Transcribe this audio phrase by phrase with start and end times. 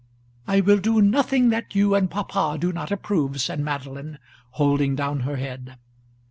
[0.47, 4.17] "I will do nothing that you and papa do not approve," said Madeline,
[4.53, 5.75] holding down her head.